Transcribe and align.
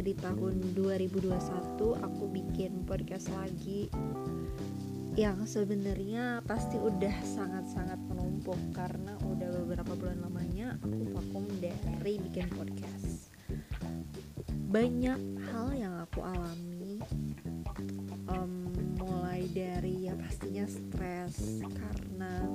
akhirnya 0.00 0.16
di 0.16 0.24
tahun 0.24 0.56
2021 0.80 1.76
aku 2.08 2.24
bikin 2.32 2.88
podcast 2.88 3.28
lagi 3.36 3.92
yang 5.12 5.44
sebenarnya 5.44 6.40
pasti 6.48 6.80
udah 6.80 7.12
sangat-sangat 7.20 8.00
menumpuk 8.08 8.56
karena 8.72 9.12
udah 9.28 9.60
beberapa 9.60 9.92
bulan 9.92 10.24
lamanya 10.24 10.80
aku 10.80 11.04
vakum 11.12 11.44
dari 11.60 12.16
bikin 12.16 12.48
podcast. 12.48 13.28
Banyak 14.72 15.20
hal 15.52 15.68
yang 15.76 15.92
aku 16.00 16.24
alami 16.24 17.04
um, 18.24 18.72
mulai 19.04 19.52
dari 19.52 20.08
ya 20.08 20.16
pastinya 20.16 20.64
stres 20.64 21.60
karena 21.60 22.48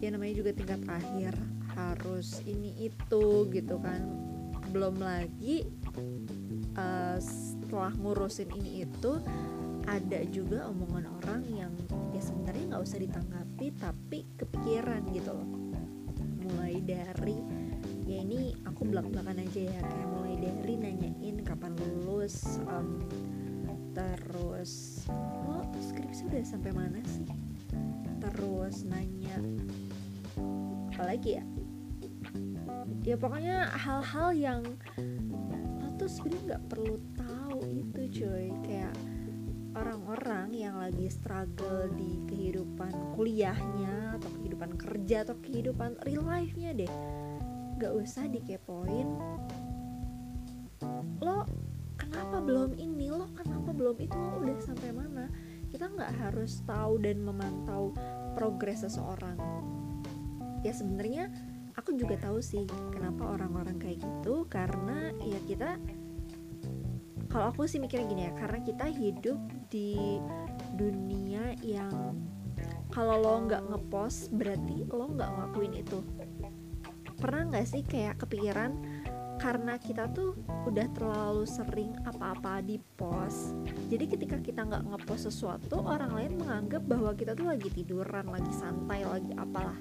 ya 0.00 0.08
namanya 0.08 0.40
juga 0.40 0.56
tingkat 0.56 0.80
akhir 0.88 1.36
harus 1.76 2.40
ini 2.48 2.88
itu 2.88 3.52
gitu 3.52 3.76
kan. 3.84 4.00
Belum 4.72 4.96
lagi 4.96 5.81
uh, 6.78 7.18
setelah 7.20 7.92
ngurusin 7.98 8.48
ini 8.58 8.84
itu 8.86 9.20
ada 9.90 10.20
juga 10.30 10.70
omongan 10.70 11.06
orang 11.22 11.42
yang 11.50 11.72
ya 12.14 12.22
sebenarnya 12.22 12.64
nggak 12.74 12.84
usah 12.86 12.98
ditanggapi 13.02 13.66
tapi 13.82 14.18
kepikiran 14.38 15.02
gitu 15.10 15.30
loh. 15.34 15.48
Mulai 16.42 16.78
dari 16.82 17.38
ya 18.06 18.22
ini 18.22 18.54
aku 18.66 18.86
belak 18.86 19.10
belakan 19.10 19.42
aja 19.42 19.60
ya 19.72 19.80
kayak 19.82 20.08
mulai 20.10 20.34
dari 20.38 20.74
nanyain 20.78 21.36
kapan 21.42 21.72
lulus 21.78 22.60
um, 22.70 23.02
terus 23.92 25.04
lo 25.44 25.66
skripsi 25.76 26.30
udah 26.30 26.44
sampai 26.46 26.72
mana 26.72 27.00
sih? 27.04 27.28
Terus 28.22 28.86
nanya 28.86 29.36
apalagi 30.94 31.42
ya? 31.42 31.44
Ya 33.02 33.18
pokoknya 33.18 33.66
hal-hal 33.74 34.30
yang 34.32 34.62
tuh 36.02 36.10
sebenarnya 36.10 36.42
nggak 36.50 36.64
perlu 36.66 36.96
tahu 37.14 37.60
itu 37.70 38.00
cuy. 38.18 38.50
Kayak 38.66 38.94
orang-orang 39.78 40.48
yang 40.50 40.74
lagi 40.82 41.06
struggle 41.06 41.86
di 41.94 42.18
kehidupan 42.26 43.14
kuliahnya 43.14 44.18
atau 44.18 44.30
kehidupan 44.42 44.74
kerja 44.74 45.22
atau 45.22 45.38
kehidupan 45.38 46.02
real 46.02 46.26
life-nya 46.26 46.74
deh 46.74 46.92
nggak 47.78 47.92
usah 47.94 48.26
dikepoin. 48.26 49.06
Lo 51.22 51.46
kenapa 51.94 52.42
belum 52.42 52.74
ini? 52.82 53.06
Lo 53.14 53.30
kenapa 53.38 53.70
belum 53.70 53.94
itu? 54.02 54.18
Lo 54.18 54.42
udah 54.42 54.58
sampai 54.58 54.90
mana? 54.90 55.30
Kita 55.70 55.86
nggak 55.86 56.18
harus 56.18 56.66
tahu 56.66 56.98
dan 56.98 57.22
memantau 57.22 57.94
progres 58.34 58.82
seseorang. 58.82 59.38
Ya 60.66 60.74
sebenarnya 60.74 61.30
aku 61.82 61.98
juga 61.98 62.14
tahu 62.14 62.38
sih 62.38 62.62
kenapa 62.94 63.34
orang-orang 63.34 63.74
kayak 63.82 63.98
gitu 63.98 64.46
karena 64.46 65.10
ya 65.18 65.40
kita 65.50 65.74
kalau 67.26 67.50
aku 67.50 67.66
sih 67.66 67.82
mikirnya 67.82 68.06
gini 68.06 68.22
ya 68.30 68.32
karena 68.38 68.62
kita 68.62 68.86
hidup 68.86 69.40
di 69.66 70.22
dunia 70.78 71.58
yang 71.58 72.22
kalau 72.94 73.18
lo 73.18 73.34
nggak 73.50 73.66
ngepost 73.66 74.30
berarti 74.30 74.86
lo 74.86 75.10
nggak 75.10 75.26
ngelakuin 75.26 75.74
itu. 75.74 75.98
Pernah 77.18 77.50
nggak 77.50 77.66
sih 77.66 77.82
kayak 77.82 78.20
kepikiran 78.20 78.78
karena 79.42 79.74
kita 79.74 80.06
tuh 80.14 80.38
udah 80.70 80.86
terlalu 80.94 81.42
sering 81.50 81.98
apa-apa 82.06 82.62
di 82.62 82.78
post 82.94 83.58
jadi 83.90 84.06
ketika 84.06 84.38
kita 84.38 84.62
nggak 84.62 84.86
ngepost 84.86 85.26
sesuatu 85.26 85.82
orang 85.82 86.14
lain 86.14 86.38
menganggap 86.38 86.86
bahwa 86.86 87.10
kita 87.10 87.34
tuh 87.34 87.50
lagi 87.50 87.66
tiduran 87.74 88.30
lagi 88.30 88.54
santai 88.54 89.02
lagi 89.02 89.34
apalah 89.34 89.74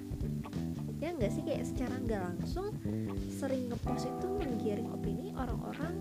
ya 1.02 1.10
nggak 1.18 1.32
sih? 1.34 1.42
Kayak 1.42 1.66
secara 1.66 1.96
nggak 1.98 2.22
langsung 2.22 2.70
sering 3.34 3.74
ngepost 3.74 4.06
itu 4.06 4.28
menggiring 4.30 4.88
opini 4.94 5.34
orang-orang 5.34 5.98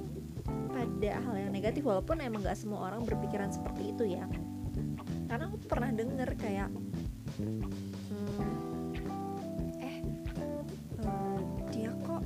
pada 0.71 1.13
hal 1.25 1.35
yang 1.41 1.53
negatif 1.57 1.83
walaupun 1.89 2.21
emang 2.21 2.45
nggak 2.45 2.61
semua 2.61 2.93
orang 2.93 3.03
berpikiran 3.09 3.49
seperti 3.49 3.97
itu 3.97 4.05
ya. 4.15 4.29
Karena 5.27 5.49
aku 5.49 5.59
pernah 5.65 5.91
denger 5.91 6.31
kayak 6.37 6.69
hmm, 7.41 7.65
eh 9.81 9.97
uh, 11.01 11.41
dia 11.73 11.91
kok 12.05 12.23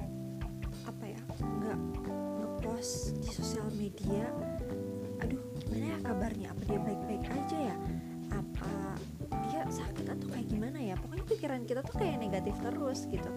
apa 0.85 1.05
ya 1.07 1.21
nggak 1.41 1.79
ngepost 2.43 3.15
di 3.23 3.29
sosial 3.31 3.71
media. 3.79 4.27
Aduh 5.23 5.41
gimana 5.63 5.95
ya 5.95 5.99
kabarnya? 6.03 6.49
Apa 6.51 6.63
dia 6.67 6.81
baik-baik 6.83 7.25
aja 7.31 7.59
ya? 7.71 7.77
Apa 8.35 8.99
ya 10.95 11.03
pokoknya 11.03 11.27
pikiran 11.27 11.61
kita 11.67 11.81
tuh 11.83 11.95
kayak 11.99 12.23
negatif 12.23 12.55
terus 12.63 13.11
gitu. 13.11 13.31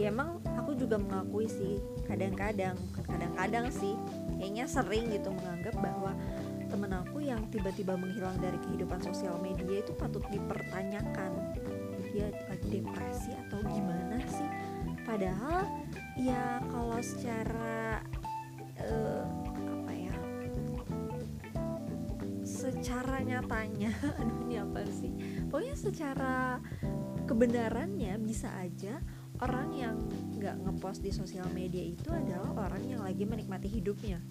Ya 0.00 0.08
emang 0.08 0.40
aku 0.56 0.72
juga 0.72 0.96
mengakui 0.96 1.44
sih 1.44 1.76
kadang-kadang 2.08 2.72
kadang-kadang 3.04 3.68
sih 3.68 3.92
kayaknya 4.40 4.64
sering 4.64 5.12
gitu 5.12 5.28
menganggap 5.28 5.76
bahwa 5.76 6.16
temen 6.72 6.92
aku 6.96 7.20
yang 7.20 7.44
tiba-tiba 7.52 8.00
menghilang 8.00 8.38
dari 8.40 8.56
kehidupan 8.64 9.04
sosial 9.04 9.36
media 9.44 9.84
itu 9.84 9.92
patut 9.92 10.24
dipertanyakan. 10.32 11.52
Dia 12.10 12.32
lagi 12.48 12.80
depresi 12.80 13.36
atau 13.46 13.60
gimana 13.68 14.24
sih? 14.24 14.48
Padahal 15.04 15.68
ya 16.16 16.64
kalau 16.72 16.96
secara 17.04 18.00
uh, 18.80 19.24
apa 19.84 19.92
ya 19.92 20.16
secara 22.46 23.20
nyatanya 23.20 23.92
aduh 24.20 24.38
ini 24.48 24.56
apa 24.58 24.80
sih 24.88 25.12
pokoknya 25.50 25.74
secara 25.74 26.62
kebenarannya 27.26 28.14
bisa 28.22 28.46
aja 28.62 29.02
orang 29.42 29.74
yang 29.74 29.98
nggak 30.38 30.62
ngepost 30.62 31.02
di 31.02 31.10
sosial 31.10 31.50
media 31.50 31.82
itu 31.82 32.06
adalah 32.06 32.70
orang 32.70 32.86
yang 32.86 33.02
lagi 33.02 33.26
menikmati 33.26 33.66
hidupnya. 33.66 34.22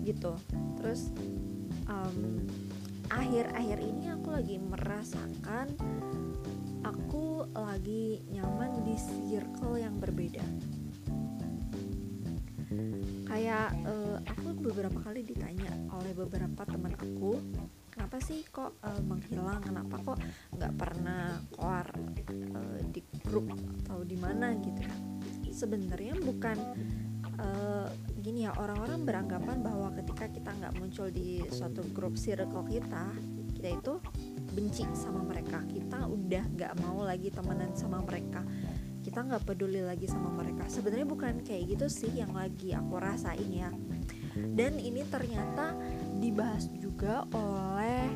Gitu. 0.00 0.32
Terus 0.80 1.12
um, 1.92 2.48
akhir-akhir 3.12 3.78
ini 3.84 4.16
aku 4.16 4.32
lagi 4.32 4.56
merasakan 4.56 5.68
aku 6.88 7.44
lagi 7.52 8.24
nyaman 8.32 8.80
di 8.80 8.96
circle 8.96 9.76
yang 9.76 10.00
berbeda. 10.00 10.44
Kayak 13.28 13.76
uh, 13.84 14.18
aku 14.24 14.56
beberapa 14.56 14.98
kali 15.04 15.20
ditanya 15.20 15.68
oleh 15.92 16.16
beberapa 16.16 16.64
teman 16.64 16.96
aku 16.96 17.38
kenapa 18.04 18.20
sih 18.20 18.44
kok 18.52 18.76
uh, 18.84 19.00
menghilang? 19.00 19.64
Kenapa 19.64 19.96
kok 20.04 20.20
nggak 20.52 20.76
pernah 20.76 21.40
keluar 21.56 21.88
uh, 22.52 22.78
di 22.92 23.00
grup 23.24 23.48
atau 23.80 24.04
di 24.04 24.12
mana? 24.20 24.52
Gitu. 24.60 24.76
Ya 25.40 25.52
sebenarnya 25.56 26.12
bukan 26.20 26.52
uh, 27.40 27.88
gini 28.20 28.44
ya 28.44 28.52
orang-orang 28.60 29.08
beranggapan 29.08 29.64
bahwa 29.64 29.88
ketika 29.96 30.28
kita 30.28 30.52
nggak 30.52 30.76
muncul 30.76 31.08
di 31.08 31.48
suatu 31.48 31.80
grup 31.96 32.20
circle 32.20 32.68
kita 32.68 33.16
kita 33.56 33.68
itu 33.72 33.94
benci 34.52 34.84
sama 34.92 35.24
mereka. 35.24 35.64
Kita 35.64 36.04
udah 36.04 36.44
nggak 36.44 36.72
mau 36.84 37.08
lagi 37.08 37.32
temenan 37.32 37.72
sama 37.72 38.04
mereka. 38.04 38.44
Kita 39.00 39.24
nggak 39.24 39.48
peduli 39.48 39.80
lagi 39.80 40.04
sama 40.04 40.28
mereka. 40.28 40.68
Sebenarnya 40.68 41.08
bukan 41.08 41.40
kayak 41.40 41.72
gitu 41.72 41.88
sih 41.88 42.12
yang 42.12 42.36
lagi 42.36 42.76
aku 42.76 43.00
rasain 43.00 43.48
ya 43.48 43.72
dan 44.34 44.78
ini 44.78 45.06
ternyata 45.06 45.74
dibahas 46.18 46.66
juga 46.78 47.26
oleh 47.34 48.10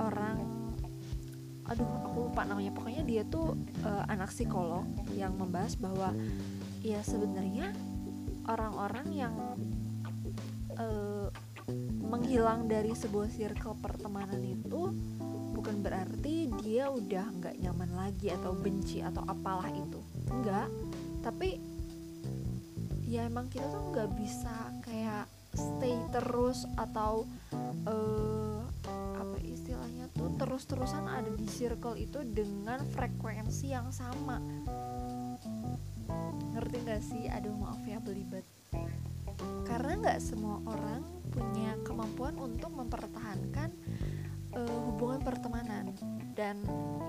orang 0.00 0.38
aduh 1.70 1.86
aku 1.86 2.26
lupa 2.26 2.42
namanya. 2.42 2.74
Pokoknya 2.74 3.02
dia 3.06 3.22
tuh 3.22 3.54
uh, 3.86 4.04
anak 4.10 4.34
psikolog 4.34 4.82
yang 5.14 5.38
membahas 5.38 5.78
bahwa 5.78 6.10
ya 6.82 6.98
sebenarnya 7.06 7.70
orang-orang 8.50 9.06
yang 9.14 9.34
uh, 10.74 11.30
menghilang 12.02 12.66
dari 12.66 12.90
sebuah 12.90 13.30
circle 13.30 13.78
pertemanan 13.78 14.42
itu 14.42 14.90
bukan 15.54 15.78
berarti 15.78 16.50
dia 16.58 16.90
udah 16.90 17.30
nggak 17.38 17.62
nyaman 17.62 17.90
lagi 17.94 18.34
atau 18.34 18.50
benci 18.50 18.98
atau 19.06 19.22
apalah 19.30 19.70
itu. 19.70 20.02
Enggak 20.26 20.66
tapi 21.20 21.60
ya 23.04 23.28
emang 23.28 23.46
kita 23.52 23.68
tuh 23.68 23.92
nggak 23.92 24.10
bisa 24.16 24.54
kayak 24.82 25.28
stay 25.60 26.00
terus 26.08 26.64
atau 26.80 27.28
uh, 27.84 28.64
apa 29.20 29.36
istilahnya 29.44 30.08
tuh 30.16 30.32
terus-terusan 30.40 31.04
ada 31.04 31.28
di 31.28 31.44
circle 31.44 32.00
itu 32.00 32.24
dengan 32.24 32.80
frekuensi 32.96 33.76
yang 33.76 33.92
sama. 33.92 34.40
Ngerti 36.56 36.76
gak 36.88 37.02
sih? 37.04 37.28
Aduh 37.28 37.52
maaf 37.54 37.84
ya 37.84 38.00
belibet. 38.00 38.42
Karena 39.68 39.96
nggak 39.96 40.20
semua 40.20 40.58
orang 40.66 41.06
punya 41.30 41.78
kemampuan 41.86 42.34
untuk 42.36 42.74
mempertahankan 42.74 43.70
uh, 44.56 44.78
hubungan 44.90 45.22
pertemanan. 45.22 45.94
Dan 46.34 46.64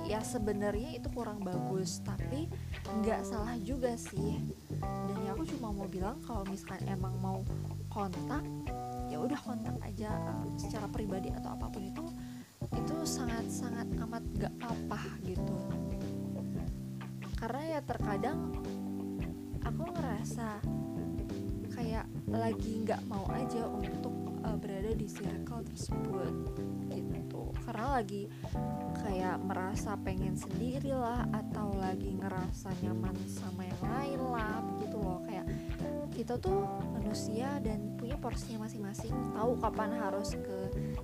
ya 0.06 0.19
sebenarnya 0.21 1.00
itu 1.00 1.07
kurang 1.13 1.42
bagus 1.42 2.03
tapi 2.06 2.51
nggak 3.01 3.21
salah 3.25 3.57
juga 3.62 3.98
sih. 3.98 4.38
Dan 4.81 5.18
ya 5.25 5.33
aku 5.33 5.48
cuma 5.57 5.74
mau 5.74 5.88
bilang 5.89 6.21
kalau 6.25 6.45
misalkan 6.48 6.86
emang 6.86 7.15
mau 7.18 7.42
kontak 7.91 8.43
ya 9.11 9.19
udah 9.19 9.39
kontak 9.43 9.75
aja 9.83 10.15
uh, 10.15 10.47
secara 10.55 10.88
pribadi 10.88 11.27
atau 11.29 11.51
apa 11.51 11.67
pun 11.67 11.83
itu 11.83 12.05
itu 12.71 12.95
sangat 13.03 13.45
sangat 13.51 13.85
amat 13.99 14.23
gak 14.39 14.55
apa 14.63 15.01
gitu. 15.27 15.57
Karena 17.35 17.77
ya 17.77 17.79
terkadang 17.83 18.63
aku 19.65 19.83
ngerasa 19.91 20.61
lagi 22.31 22.88
nggak 22.88 23.03
mau 23.11 23.27
aja 23.35 23.67
untuk 23.67 24.15
uh, 24.47 24.55
berada 24.55 24.95
di 24.95 25.07
circle 25.11 25.67
tersebut 25.67 26.33
gitu. 26.88 27.51
Karena 27.67 27.99
lagi 27.99 28.31
kayak 29.03 29.43
merasa 29.43 29.99
pengen 29.99 30.39
sendiri 30.39 30.95
lah 30.95 31.27
atau 31.35 31.75
lagi 31.75 32.15
ngerasa 32.15 32.71
nyaman 32.79 33.15
sama 33.27 33.67
yang 33.67 33.83
lain 33.83 34.21
lah 34.31 34.63
begitu 34.63 34.97
loh. 34.97 35.19
Kayak 35.27 35.45
kita 36.15 36.39
tuh 36.39 36.63
manusia 37.12 37.60
dan 37.60 38.00
punya 38.00 38.16
porsinya 38.16 38.63
masing-masing. 38.63 39.12
Tahu 39.36 39.60
kapan 39.60 40.00
harus 40.00 40.31
ke 40.31 40.60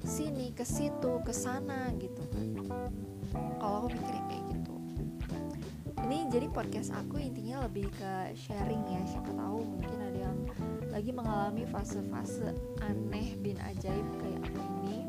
sini 0.07 0.55
ke 0.55 0.63
situ 0.63 1.19
ke 1.19 1.35
sana 1.35 1.91
gitu. 1.99 2.23
Kan 2.31 2.55
kalau 3.59 3.83
aku 3.83 3.91
mikirnya 3.91 4.23
kayak 4.31 4.43
gitu. 4.55 4.75
Ini 6.07 6.17
jadi 6.31 6.47
podcast 6.47 6.95
aku 6.95 7.19
intinya 7.19 7.67
lebih 7.67 7.91
ke 7.91 8.31
sharing 8.39 8.87
ya 8.87 9.03
siapa 9.03 9.35
tahu 9.35 9.59
mungkin 9.67 9.99
ada 9.99 10.31
yang 10.31 10.39
lagi 10.87 11.11
mengalami 11.11 11.67
fase-fase 11.67 12.55
aneh 12.87 13.35
bin 13.43 13.59
ajaib 13.67 14.07
kayak 14.23 14.47
aku 14.47 14.63
ini. 14.63 14.99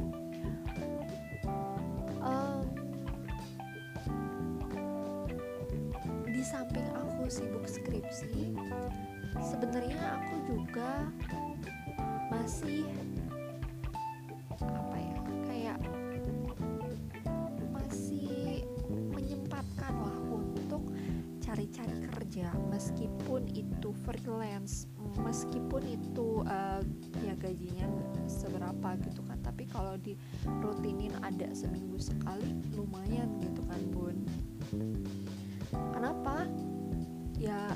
Um, 2.18 2.66
di 6.26 6.42
samping 6.42 6.90
aku 6.90 7.30
sibuk 7.30 7.70
skripsi 7.70 8.50
sebenarnya 9.36 10.00
aku 10.16 10.34
juga 10.48 11.08
masih 12.32 12.88
apa 14.58 14.96
ya 14.96 15.18
kayak 15.48 15.78
masih 17.72 18.64
menyempatkan 19.12 19.92
lah 19.92 20.18
untuk 20.32 20.88
cari-cari 21.40 21.96
kerja 22.12 22.52
meskipun 22.68 23.48
itu 23.52 23.92
freelance 24.04 24.88
meskipun 25.16 25.82
itu 25.88 26.44
uh, 26.44 26.82
ya 27.24 27.34
gajinya 27.38 27.88
seberapa 28.28 28.94
gitu 29.02 29.20
kan. 29.24 29.38
Tapi 29.40 29.64
kalau 29.66 29.96
di 29.98 30.14
rutinin 30.60 31.12
ada 31.24 31.50
seminggu 31.56 31.96
sekali 31.98 32.54
lumayan 32.76 33.40
gitu 33.40 33.62
kan 33.66 33.80
bun. 33.90 34.16
Kenapa? 35.92 36.46
Ya 37.38 37.70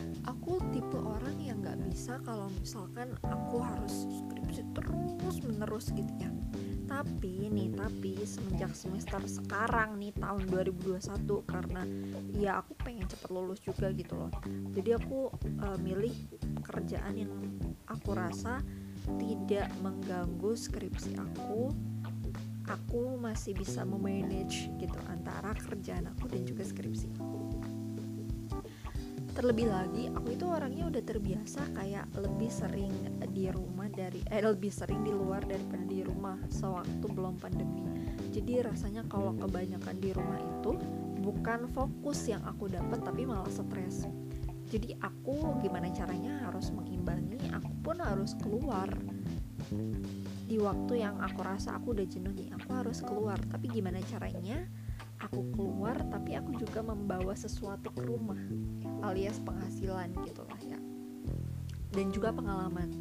bisa 1.93 2.17
kalau 2.25 2.49
misalkan 2.57 3.13
aku 3.21 3.61
harus 3.61 4.09
skripsi 4.09 4.65
terus 4.73 5.45
menerus 5.45 5.93
gitu 5.93 6.09
ya. 6.17 6.33
Tapi 6.89 7.53
nih 7.53 7.69
tapi 7.77 8.17
semenjak 8.25 8.73
semester 8.73 9.21
sekarang 9.29 10.01
nih 10.01 10.17
tahun 10.17 10.49
2021 10.49 11.05
karena 11.45 11.85
ya 12.33 12.65
aku 12.65 12.73
pengen 12.81 13.05
cepet 13.05 13.29
lulus 13.29 13.61
juga 13.61 13.93
gitu 13.93 14.17
loh. 14.17 14.33
Jadi 14.73 14.89
aku 14.97 15.37
uh, 15.61 15.77
milih 15.85 16.17
kerjaan 16.65 17.29
yang 17.29 17.33
aku 17.85 18.17
rasa 18.17 18.65
tidak 19.21 19.69
mengganggu 19.85 20.57
skripsi 20.57 21.21
aku. 21.21 21.69
Aku 22.73 23.21
masih 23.21 23.53
bisa 23.53 23.85
memanage 23.85 24.73
gitu 24.81 24.97
antara 25.13 25.53
kerjaan 25.61 26.09
aku 26.09 26.25
dan 26.25 26.49
juga 26.49 26.65
skripsi 26.65 27.21
aku 27.21 27.42
terlebih 29.33 29.73
lagi 29.73 30.13
aku 30.13 30.37
itu 30.37 30.45
orangnya 30.45 30.93
udah 30.93 31.03
terbiasa 31.03 31.73
kayak 31.73 32.05
lebih 32.21 32.53
sering 32.53 32.93
di 33.33 33.49
rumah 33.49 33.89
dari 33.89 34.21
eh 34.29 34.45
lebih 34.45 34.69
sering 34.69 35.01
di 35.01 35.13
luar 35.13 35.41
daripada 35.49 35.85
di 35.89 36.05
rumah 36.05 36.37
sewaktu 36.53 37.07
belum 37.09 37.41
pandemi. 37.41 37.81
Jadi 38.29 38.61
rasanya 38.61 39.09
kalau 39.09 39.33
kebanyakan 39.41 39.97
di 40.01 40.13
rumah 40.13 40.37
itu 40.37 40.77
bukan 41.25 41.65
fokus 41.73 42.29
yang 42.29 42.45
aku 42.45 42.69
dapat 42.69 43.01
tapi 43.01 43.25
malah 43.25 43.49
stres. 43.49 44.05
Jadi 44.69 44.97
aku 45.01 45.61
gimana 45.65 45.89
caranya 45.93 46.49
harus 46.49 46.69
mengimbangi 46.73 47.49
aku 47.57 47.73
pun 47.81 47.97
harus 48.05 48.37
keluar. 48.37 48.89
Di 50.45 50.61
waktu 50.61 51.01
yang 51.01 51.17
aku 51.25 51.41
rasa 51.41 51.81
aku 51.81 51.97
udah 51.97 52.05
jenuh 52.05 52.37
nih 52.37 52.53
aku 52.53 52.69
harus 52.77 53.01
keluar. 53.01 53.41
Tapi 53.49 53.73
gimana 53.73 53.97
caranya 54.05 54.69
aku 55.33 55.49
keluar 55.57 55.97
tapi 56.13 56.37
aku 56.37 56.53
juga 56.61 56.85
membawa 56.85 57.33
sesuatu 57.33 57.89
ke 57.97 58.05
rumah 58.05 58.37
alias 59.01 59.41
penghasilan 59.41 60.13
gitu 60.29 60.45
lah 60.45 60.61
ya. 60.61 60.77
Dan 61.89 62.13
juga 62.13 62.37
pengalaman. 62.37 62.93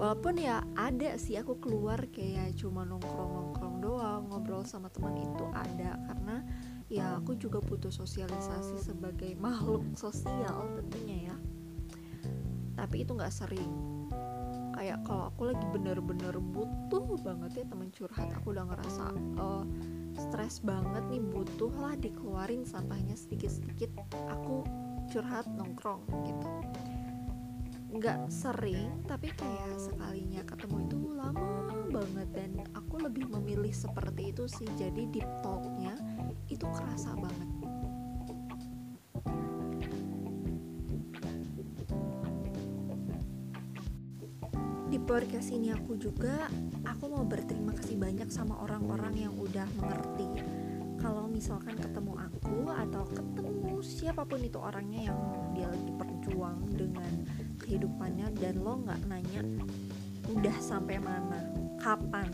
Walaupun 0.00 0.40
ya 0.40 0.64
ada 0.72 1.20
sih 1.20 1.36
aku 1.36 1.60
keluar 1.60 2.00
kayak 2.08 2.56
cuma 2.56 2.88
nongkrong-nongkrong 2.88 3.84
doang 3.84 4.24
ngobrol 4.32 4.64
sama 4.64 4.88
teman 4.88 5.20
itu 5.20 5.44
ada. 5.52 6.00
Karena 6.08 6.40
ya 6.88 7.20
aku 7.20 7.36
juga 7.36 7.60
butuh 7.60 7.92
sosialisasi 7.92 8.80
sebagai 8.80 9.36
makhluk 9.44 9.84
sosial 9.92 10.64
tentunya 10.80 11.28
ya. 11.28 11.36
Tapi 12.72 13.04
itu 13.04 13.12
nggak 13.12 13.36
sering. 13.36 13.72
Kayak 14.72 15.04
kalau 15.04 15.28
aku 15.28 15.52
lagi 15.52 15.66
bener-bener 15.68 16.40
butuh 16.40 17.20
banget 17.20 17.60
ya 17.60 17.64
teman 17.68 17.92
curhat 17.92 18.32
aku 18.32 18.56
udah 18.56 18.64
ngerasa 18.64 19.04
uh, 19.36 19.64
stres 20.16 20.60
banget 20.60 21.04
nih 21.08 21.22
butuh 21.22 21.72
lah 21.80 21.94
dikeluarin 21.96 22.64
sampahnya 22.64 23.16
sedikit-sedikit. 23.16 23.92
Aku 24.32 24.64
curhat 25.12 25.48
nongkrong 25.52 26.04
gitu. 26.28 26.48
Nggak 27.92 28.32
sering 28.32 29.04
tapi 29.04 29.28
kayak 29.36 29.76
sekalinya 29.76 30.40
ketemu 30.48 30.76
itu 30.88 30.98
lama 31.12 31.84
banget. 31.92 32.28
Dan 32.32 32.50
aku 32.72 33.04
lebih 33.04 33.28
memilih 33.28 33.72
seperti 33.72 34.32
itu 34.32 34.44
sih. 34.48 34.68
Jadi 34.80 35.08
deep 35.12 35.28
talknya 35.44 35.96
itu 36.48 36.64
kerasa 36.64 37.12
banget. 37.16 37.48
Di 44.92 45.00
podcast 45.00 45.48
ini 45.48 45.72
aku 45.72 45.96
juga 45.96 46.52
aku 46.84 47.08
mau 47.08 47.24
kasih 47.24 47.51
banyak 48.02 48.26
sama 48.34 48.58
orang-orang 48.58 49.30
yang 49.30 49.34
udah 49.38 49.62
mengerti. 49.78 50.26
Kalau 50.98 51.30
misalkan 51.30 51.78
ketemu 51.78 52.18
aku 52.18 52.66
atau 52.66 53.06
ketemu 53.06 53.78
siapa 53.78 54.26
pun 54.26 54.42
itu 54.42 54.58
orangnya 54.58 55.14
yang 55.14 55.18
dia 55.54 55.70
lagi 55.70 55.90
berjuang 55.94 56.58
dengan 56.74 57.12
kehidupannya 57.62 58.34
dan 58.42 58.58
lo 58.58 58.82
nggak 58.82 59.00
nanya 59.06 59.42
udah 60.34 60.56
sampai 60.58 60.98
mana 60.98 61.46
kapan 61.78 62.26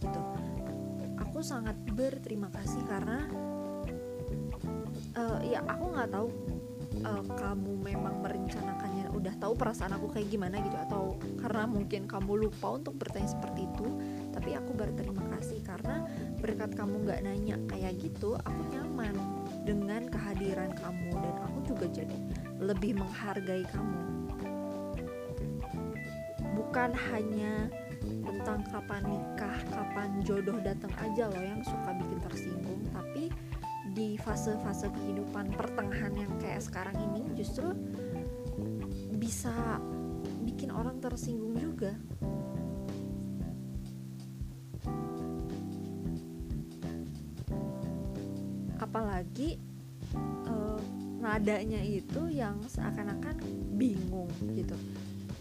gitu. 0.00 0.22
Aku 1.20 1.44
sangat 1.44 1.76
berterima 1.92 2.48
kasih 2.48 2.80
karena 2.88 3.28
uh, 5.20 5.40
ya 5.44 5.60
aku 5.68 5.84
nggak 5.92 6.08
tahu 6.12 6.28
uh, 7.04 7.24
kamu 7.36 7.72
memang 7.92 8.24
merencanakannya 8.24 9.12
udah 9.12 9.34
tahu 9.36 9.52
perasaan 9.52 9.96
aku 9.96 10.16
kayak 10.16 10.32
gimana 10.32 10.60
gitu 10.64 10.76
atau 10.88 11.16
karena 11.40 11.68
mungkin 11.68 12.08
kamu 12.08 12.48
lupa 12.48 12.76
untuk 12.76 12.96
bertanya 12.96 13.28
seperti 13.28 13.68
itu 13.68 13.86
tapi 14.44 14.60
aku 14.60 14.76
berterima 14.76 15.24
kasih 15.32 15.64
karena 15.64 16.04
berkat 16.36 16.76
kamu 16.76 17.08
nggak 17.08 17.24
nanya 17.24 17.56
kayak 17.64 17.96
gitu 17.96 18.36
aku 18.44 18.60
nyaman 18.76 19.16
dengan 19.64 20.04
kehadiran 20.12 20.68
kamu 20.76 21.16
dan 21.16 21.36
aku 21.48 21.58
juga 21.64 21.88
jadi 21.88 22.18
lebih 22.60 22.92
menghargai 22.92 23.64
kamu. 23.64 24.04
Bukan 26.60 26.92
hanya 26.92 27.72
tentang 28.04 28.60
kapan 28.68 29.02
nikah, 29.08 29.56
kapan 29.72 30.20
jodoh 30.28 30.60
datang 30.60 30.92
aja 31.00 31.32
loh 31.32 31.40
yang 31.40 31.64
suka 31.64 31.96
bikin 32.04 32.20
tersinggung, 32.28 32.84
tapi 32.92 33.32
di 33.96 34.20
fase-fase 34.20 34.92
kehidupan 34.92 35.56
pertengahan 35.56 36.12
yang 36.20 36.32
kayak 36.36 36.60
sekarang 36.60 37.00
ini 37.00 37.32
justru 37.32 37.72
bisa 39.16 39.80
bikin 40.44 40.68
orang 40.68 41.00
tersinggung 41.00 41.56
juga 41.56 41.96
nadanya 51.44 51.84
itu 51.84 52.32
yang 52.32 52.56
seakan-akan 52.64 53.36
bingung 53.76 54.32
gitu. 54.56 54.72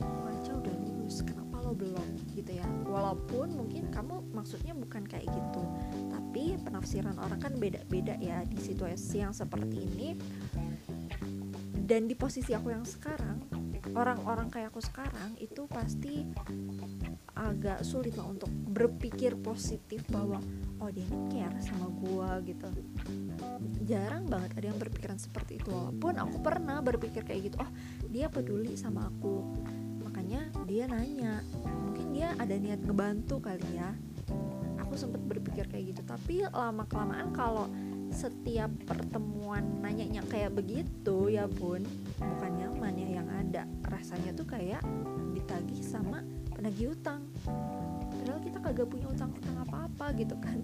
Baca 0.04 0.52
udah 0.52 0.76
lulus 0.84 1.24
kenapa 1.24 1.64
lo 1.64 1.72
belum? 1.72 2.04
Gitu 2.36 2.60
ya. 2.60 2.68
Walaupun 2.84 3.56
mungkin 3.56 3.88
kamu 3.88 4.36
maksudnya 4.36 4.76
bukan 4.76 5.08
kayak 5.08 5.32
gitu 5.32 5.64
tapi 6.12 6.60
penafsiran 6.60 7.16
orang 7.24 7.40
kan 7.40 7.56
beda-beda 7.56 8.20
ya 8.20 8.44
di 8.44 8.60
situasi 8.60 9.24
yang 9.24 9.32
seperti 9.32 9.80
ini. 9.80 10.10
Dan 11.72 12.12
di 12.12 12.20
posisi 12.20 12.52
aku 12.52 12.76
yang 12.76 12.84
sekarang 12.84 13.40
orang-orang 13.96 14.52
kayak 14.52 14.76
aku 14.76 14.84
sekarang 14.84 15.40
itu 15.40 15.72
pasti 15.72 16.28
agak 17.32 17.80
sulit 17.88 18.20
lah 18.20 18.28
untuk 18.28 18.52
berpikir 18.52 19.40
positif 19.40 20.04
bahwa 20.12 20.44
oh 20.84 20.92
dia 20.92 21.08
ini 21.08 21.32
care 21.32 21.56
sama 21.64 21.88
gue 21.88 22.52
gitu. 22.52 22.68
Jarang 23.88 24.28
banget 24.28 24.52
ada 24.60 24.66
yang 24.68 24.80
berpikiran 24.80 25.16
seperti 25.16 25.64
itu 25.64 25.72
walaupun 25.72 26.20
aku 26.20 26.44
pernah 26.44 26.84
berpikir 26.84 27.24
kayak 27.24 27.48
gitu 27.48 27.58
oh 27.64 27.72
dia 28.12 28.28
peduli 28.28 28.76
sama 28.76 29.08
aku. 29.08 29.48
Makanya 30.04 30.52
dia 30.68 30.84
nanya 30.92 31.40
mungkin 31.64 32.12
dia 32.12 32.36
ada 32.36 32.52
niat 32.60 32.84
ngebantu 32.84 33.40
kali 33.40 33.80
ya? 33.80 33.96
Aku 34.84 35.00
sempat 35.00 35.24
berpikir 35.24 35.72
kayak 35.72 35.96
gitu 35.96 36.02
tapi 36.04 36.44
lama 36.52 36.84
kelamaan 36.84 37.32
kalau 37.32 37.72
setiap 38.12 38.70
pertemuan 38.84 39.64
nanyanya 39.80 40.22
kayak 40.28 40.54
begitu 40.54 41.32
ya 41.32 41.48
pun 41.48 41.82
bukan 42.20 42.52
nyaman 42.60 42.94
ya 43.00 43.24
yang 43.24 43.30
ada. 43.32 43.64
Rasanya 43.88 44.36
tuh 44.36 44.52
kayak 44.52 44.84
ditagih 45.32 45.80
sama 45.80 46.20
penagih 46.52 46.92
utang. 46.92 47.24
Padahal 48.20 48.40
kita 48.44 48.60
kagak 48.62 48.88
punya 48.92 49.08
utang-utang 49.10 49.58
apa-apa 49.94 50.18
gitu 50.18 50.36
kan. 50.42 50.58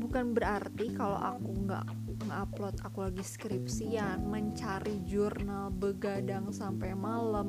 Bukan 0.00 0.32
berarti 0.32 0.88
kalau 0.96 1.20
aku 1.20 1.68
nggak 1.68 1.84
nge-upload 2.24 2.76
aku 2.80 2.98
lagi 3.04 3.20
skripsian 3.20 4.24
mencari 4.24 5.04
jurnal 5.04 5.68
begadang 5.68 6.48
sampai 6.48 6.96
malam 6.96 7.44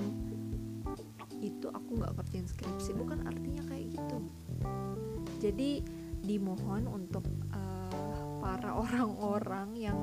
itu 1.39 1.71
aku 1.71 2.03
nggak 2.03 2.19
kerjain 2.19 2.43
skripsi. 2.51 2.99
Bukan 2.99 3.23
artinya 3.23 3.63
kayak 3.63 3.95
gitu. 3.95 4.17
Jadi 5.39 5.79
dimohon 6.19 6.83
untuk 6.91 7.23
uh, 7.55 8.43
para 8.43 8.75
orang-orang 8.83 9.71
yang 9.79 9.99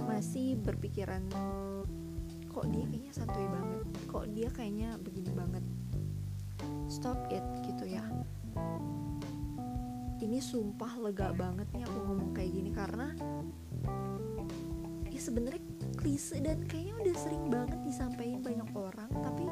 masih 0.00 0.56
berpikiran 0.56 1.28
kok 2.48 2.64
dia 2.72 2.84
kayaknya 2.88 3.12
santuy 3.12 3.44
banget? 3.44 3.86
Kok 4.08 4.24
dia 4.32 4.48
kayaknya 4.48 4.96
begini 4.96 5.36
banget 5.36 5.64
stop 6.92 7.16
it 7.32 7.40
gitu 7.64 7.88
ya. 7.88 8.04
Ini 10.20 10.38
sumpah 10.44 11.00
lega 11.00 11.32
banget 11.32 11.64
nih 11.72 11.88
aku 11.88 11.98
ngomong 12.04 12.36
kayak 12.36 12.52
gini 12.52 12.70
karena 12.70 13.16
ya 15.08 15.20
sebenarnya 15.20 15.64
klise 15.96 16.36
dan 16.44 16.60
kayaknya 16.68 16.94
udah 17.00 17.14
sering 17.16 17.44
banget 17.48 17.78
disampaikan 17.80 18.44
banyak 18.44 18.68
orang 18.76 19.10
tapi 19.24 19.44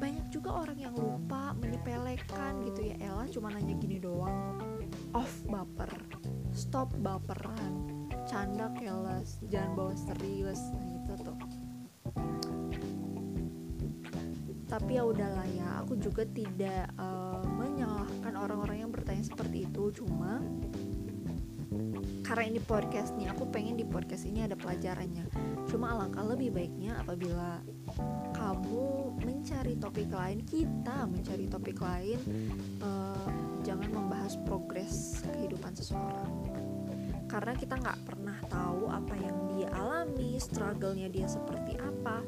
banyak 0.00 0.26
juga 0.32 0.64
orang 0.64 0.80
yang 0.80 0.96
lupa 0.96 1.52
menyepelekan 1.60 2.64
gitu 2.72 2.80
ya. 2.88 2.96
Ella 3.04 3.28
cuma 3.28 3.52
nanya 3.52 3.76
gini 3.76 4.00
doang 4.00 4.56
off 5.12 5.42
baper 5.46 5.90
stop 6.50 6.90
baperan 7.02 8.06
canda 8.26 8.70
keles 8.78 9.42
jangan 9.50 9.74
bawa 9.74 9.94
serius 9.94 10.70
tapi 14.70 14.96
ya 14.96 15.02
udahlah 15.02 15.46
ya 15.50 15.82
aku 15.82 15.98
juga 15.98 16.22
tidak 16.30 16.94
uh, 16.94 17.42
menyalahkan 17.42 18.38
orang-orang 18.38 18.86
yang 18.86 18.90
bertanya 18.94 19.26
seperti 19.26 19.66
itu. 19.66 19.90
Cuma 19.90 20.38
karena 22.22 22.46
ini 22.46 22.62
podcast 22.62 23.18
nih 23.18 23.34
aku 23.34 23.50
pengen 23.50 23.74
di 23.74 23.82
podcast 23.82 24.22
ini 24.30 24.46
ada 24.46 24.54
pelajarannya. 24.54 25.26
Cuma 25.66 25.90
alangkah 25.90 26.22
lebih 26.22 26.54
baiknya 26.54 27.02
apabila 27.02 27.58
kamu 28.38 29.18
mencari 29.18 29.74
topik 29.74 30.14
lain 30.14 30.46
kita 30.46 31.10
mencari 31.10 31.50
topik 31.50 31.82
lain 31.82 32.18
uh, 32.78 33.26
jangan 33.66 33.90
membahas 33.90 34.38
progres 34.46 35.26
kehidupan 35.34 35.74
seseorang. 35.74 36.30
Karena 37.26 37.58
kita 37.58 37.74
nggak 37.74 37.98
pernah 38.06 38.38
tahu 38.46 38.86
apa 38.86 39.14
yang 39.18 39.36
dia 39.50 39.68
alami 39.74 40.38
struggle-nya 40.38 41.10
dia 41.10 41.26
seperti 41.26 41.74
apa 41.82 42.22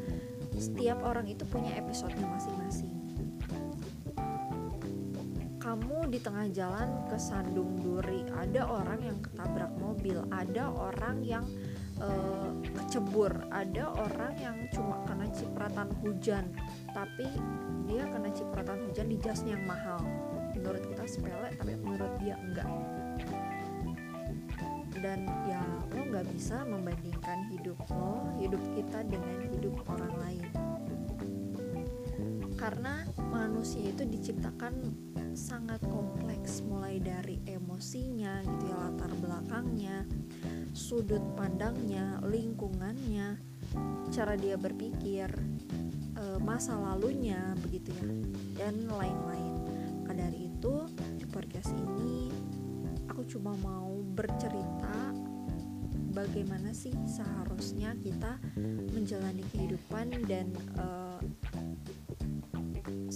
setiap 0.58 1.00
orang 1.04 1.28
itu 1.28 1.44
punya 1.48 1.72
episodenya 1.76 2.26
masing-masing. 2.28 2.92
Kamu 5.62 6.10
di 6.10 6.18
tengah 6.18 6.50
jalan 6.52 7.06
ke 7.08 7.16
Sandung 7.16 7.78
Duri 7.80 8.26
ada 8.34 8.66
orang 8.66 9.00
yang 9.00 9.18
ketabrak 9.24 9.72
mobil 9.78 10.20
ada 10.28 10.68
orang 10.68 11.22
yang 11.22 11.46
uh, 12.02 12.50
kecebur 12.76 13.32
ada 13.48 13.88
orang 13.94 14.34
yang 14.42 14.56
cuma 14.74 15.00
kena 15.06 15.30
cipratan 15.30 15.88
hujan 16.02 16.50
tapi 16.92 17.30
dia 17.88 18.04
kena 18.10 18.28
cipratan 18.34 18.84
hujan 18.84 19.06
di 19.08 19.16
jasnya 19.22 19.56
yang 19.56 19.64
mahal. 19.64 20.02
Menurut 20.52 20.82
kita 20.84 21.04
sepele 21.08 21.48
tapi 21.56 21.72
menurut 21.80 22.12
dia 22.20 22.36
enggak. 22.36 22.68
Dan 25.02 25.24
ya 25.48 25.62
lo 25.96 26.02
nggak 26.04 26.26
bisa 26.36 26.62
membandingkan 26.68 27.48
hidup 27.48 27.80
lo 27.90 28.28
hidup 28.38 28.60
kita 28.76 29.02
dengan 29.08 29.40
hidup 29.50 29.74
orang 29.88 30.11
karena 32.62 33.02
manusia 33.34 33.90
itu 33.90 34.06
diciptakan 34.06 34.94
sangat 35.34 35.82
kompleks 35.90 36.62
mulai 36.62 37.02
dari 37.02 37.42
emosinya 37.50 38.38
gitu 38.46 38.70
ya 38.70 38.76
latar 38.86 39.10
belakangnya 39.18 40.06
sudut 40.72 41.20
pandangnya, 41.36 42.16
lingkungannya, 42.24 43.36
cara 44.08 44.34
dia 44.40 44.56
berpikir, 44.56 45.28
e, 46.16 46.24
masa 46.40 46.76
lalunya 46.80 47.52
begitu 47.60 47.92
ya, 47.92 48.04
dan 48.56 48.88
lain-lain. 48.88 49.54
Maka 50.02 50.12
dari 50.16 50.48
itu 50.48 50.88
di 51.20 51.28
podcast 51.28 51.76
ini 51.76 52.32
aku 53.08 53.28
cuma 53.28 53.52
mau 53.60 54.00
bercerita 54.16 55.12
bagaimana 56.12 56.72
sih 56.72 56.92
seharusnya 57.04 57.96
kita 58.00 58.40
menjalani 58.96 59.44
kehidupan 59.52 60.24
dan 60.24 60.48
e, 60.76 60.84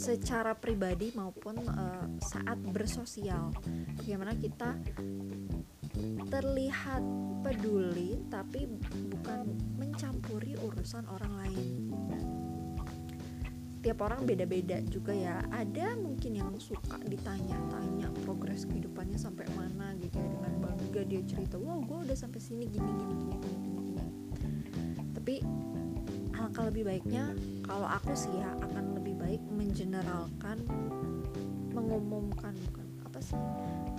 secara 0.06 0.54
pribadi 0.54 1.10
maupun 1.18 1.66
uh, 1.66 2.06
saat 2.22 2.62
bersosial. 2.70 3.50
Bagaimana 3.98 4.38
kita 4.38 4.78
terlihat 6.30 7.02
peduli 7.42 8.22
tapi 8.30 8.70
bukan 9.10 9.50
mencampuri 9.75 10.54
urusan 10.62 11.10
orang 11.10 11.32
lain. 11.42 11.66
Tiap 13.82 13.98
orang 14.02 14.22
beda-beda 14.22 14.78
juga 14.86 15.10
ya. 15.10 15.42
Ada 15.50 15.98
mungkin 15.98 16.38
yang 16.38 16.54
suka 16.62 17.02
ditanya-tanya 17.02 18.14
progres 18.22 18.62
kehidupannya 18.62 19.18
sampai 19.18 19.46
mana 19.58 19.94
gitu 19.98 20.22
ya 20.22 20.26
dengan 20.38 20.54
bangga 20.62 21.02
dia 21.06 21.22
cerita 21.26 21.58
wow 21.58 21.82
gue 21.82 21.98
udah 22.10 22.16
sampai 22.18 22.40
sini 22.42 22.66
gini 22.66 22.90
gini 22.94 23.14
gini 23.14 23.36
gini 23.38 23.58
gini, 23.70 24.06
tapi 25.14 25.34
alangkah 26.34 26.66
lebih 26.66 26.82
baiknya 26.88 27.30
kalau 27.66 27.88
aku 27.90 28.14
sih 28.14 28.30
ya 28.30 28.54
akan 28.62 28.96
lebih 28.96 29.18
baik 29.18 29.42
mengeneralkan 29.50 30.62
mengumumkan 31.75 32.54
bukan 32.70 32.87
apa 33.04 33.18
sih? 33.20 33.38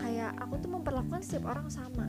Kayak 0.02 0.34
aku 0.42 0.58
tuh 0.64 0.72
memperlakukan 0.72 1.22
setiap 1.22 1.54
orang 1.54 1.68
sama. 1.70 2.08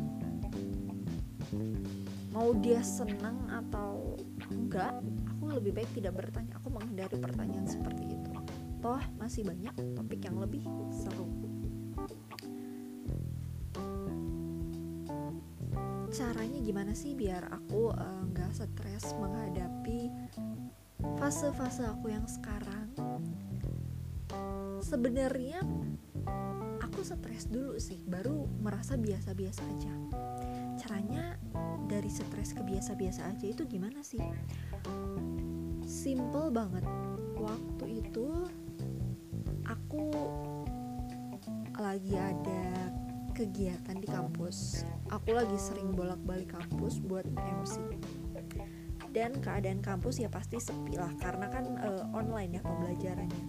Mau 2.32 2.54
dia 2.62 2.80
senang 2.80 3.36
atau 3.50 4.16
enggak 4.48 5.02
aku 5.26 5.44
lebih 5.58 5.82
baik 5.82 5.90
tidak 5.92 6.16
bertanya 6.16 6.56
aku 6.56 6.68
menghindari 6.72 7.16
pertanyaan 7.18 7.66
seperti 7.66 8.16
itu. 8.16 8.32
Toh 8.78 9.02
masih 9.18 9.42
banyak 9.42 9.74
topik 9.98 10.22
yang 10.22 10.38
lebih 10.38 10.62
seru. 10.94 11.26
Caranya 16.08 16.58
gimana 16.64 16.92
sih 16.96 17.12
biar 17.12 17.44
aku 17.52 17.92
eh, 17.92 18.22
nggak 18.32 18.50
uh, 18.50 18.56
stres 18.56 19.12
menghadapi 19.20 20.08
fase-fase 21.28 21.84
aku 21.84 22.08
yang 22.08 22.24
sekarang 22.24 22.88
sebenarnya 24.80 25.60
aku 26.80 27.04
stres 27.04 27.52
dulu 27.52 27.76
sih 27.76 28.00
baru 28.08 28.48
merasa 28.64 28.96
biasa-biasa 28.96 29.60
aja. 29.60 29.92
Caranya 30.80 31.36
dari 31.84 32.08
stres 32.08 32.56
ke 32.56 32.64
biasa-biasa 32.64 33.28
aja 33.28 33.44
itu 33.44 33.60
gimana 33.68 34.00
sih? 34.00 34.24
Simple 35.84 36.48
banget. 36.48 36.88
Waktu 37.36 38.08
itu 38.08 38.48
aku 39.68 40.08
lagi 41.76 42.16
ada 42.16 42.88
kegiatan 43.36 44.00
di 44.00 44.08
kampus. 44.08 44.80
Aku 45.12 45.36
lagi 45.36 45.60
sering 45.60 45.92
bolak-balik 45.92 46.56
kampus 46.56 47.04
buat 47.04 47.28
MC 47.36 47.84
dan 49.18 49.34
keadaan 49.42 49.82
kampus 49.82 50.22
ya 50.22 50.30
pasti 50.30 50.62
sepi 50.62 50.94
lah 50.94 51.10
karena 51.18 51.50
kan 51.50 51.66
uh, 51.82 52.06
online 52.14 52.54
ya 52.54 52.62
pembelajarannya. 52.62 53.44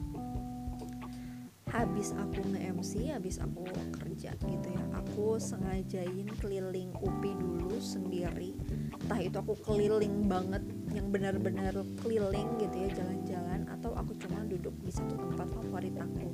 Habis 1.69 2.17
aku 2.17 2.41
nge-MC 2.49 3.13
habis 3.13 3.37
aku 3.37 3.69
kerja 4.01 4.33
gitu 4.33 4.67
ya 4.73 4.83
aku 4.97 5.37
sengajain 5.37 6.25
keliling 6.41 6.89
UPI 6.97 7.37
dulu 7.37 7.77
sendiri. 7.77 8.57
Entah 8.97 9.21
itu 9.21 9.37
aku 9.37 9.53
keliling 9.61 10.25
banget 10.25 10.65
yang 10.89 11.13
benar-benar 11.13 11.77
keliling 12.01 12.49
gitu 12.57 12.73
ya 12.73 12.89
jalan-jalan 12.97 13.69
atau 13.69 13.93
aku 13.93 14.17
cuma 14.25 14.41
duduk 14.49 14.73
di 14.81 14.89
satu 14.89 15.13
tempat 15.21 15.53
favorit 15.53 15.93
aku 16.01 16.33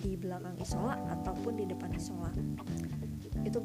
di 0.00 0.16
belakang 0.16 0.56
isola 0.56 0.96
ataupun 1.20 1.60
di 1.60 1.68
depan 1.68 1.92
isola. 1.92 2.32
Itu 3.44 3.60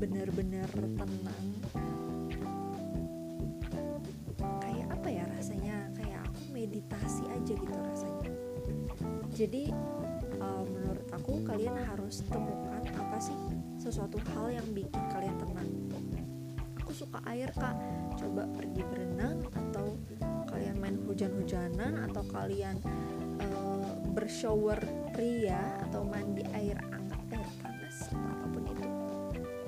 benar-benar 0.00 0.72
tenang 0.72 1.44
kayak 4.38 4.88
apa 4.92 5.08
ya 5.08 5.24
rasanya 5.30 5.76
kayak 5.96 6.20
aku 6.28 6.40
meditasi 6.52 7.24
aja 7.32 7.52
gitu 7.56 7.78
rasanya. 7.80 8.30
Jadi 9.36 9.68
uh, 10.40 10.64
menurut 10.64 11.08
aku 11.12 11.44
kalian 11.44 11.76
harus 11.76 12.24
temukan 12.28 12.82
apa 12.96 13.18
sih 13.20 13.36
sesuatu 13.76 14.16
hal 14.32 14.52
yang 14.52 14.68
bikin 14.72 15.02
kalian 15.12 15.36
tenang. 15.36 15.70
Aku 16.80 16.92
suka 16.92 17.18
air 17.28 17.50
kak. 17.52 17.76
Coba 18.16 18.48
pergi 18.56 18.82
berenang 18.86 19.44
atau 19.52 19.98
kalian 20.48 20.76
main 20.80 20.96
hujan-hujanan 21.04 22.08
atau 22.08 22.24
kalian 22.32 22.80
uh, 23.42 23.92
bershower 24.16 24.80
pria 25.12 25.60
atau 25.88 26.00
mandi 26.06 26.46
air 26.56 26.80
hangat 26.88 27.20
air 27.34 27.48
panas 27.60 27.96
atau 28.08 28.20
apa 28.24 28.46
pun 28.56 28.62
itu. 28.64 28.88